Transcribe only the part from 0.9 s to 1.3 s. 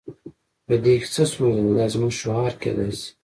کې څه